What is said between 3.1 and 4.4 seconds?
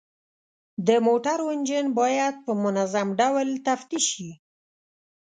ډول تفتیش شي.